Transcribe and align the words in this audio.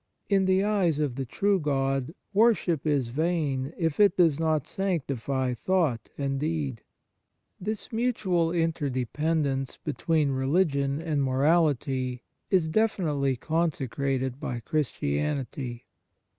In 0.29 0.45
the 0.45 0.63
eyes 0.63 0.97
of 0.99 1.13
the 1.13 1.27
true 1.27 1.59
God, 1.59 2.15
worship 2.33 2.87
is 2.87 3.09
vain, 3.09 3.71
if 3.77 3.99
it 3.99 4.17
does 4.17 4.39
not 4.39 4.65
sanctify 4.65 5.53
thought 5.53 6.09
and 6.17 6.39
deed. 6.39 6.81
This 7.59 7.91
mutual 7.93 8.51
interdependence 8.51 9.77
be 9.77 9.93
tween 9.93 10.31
religion 10.31 10.99
and 10.99 11.21
morality 11.23 12.23
is 12.49 12.67
defin 12.67 13.05
itely 13.09 13.39
consecrated 13.39 14.39
by 14.39 14.61
Christianity. 14.61 15.85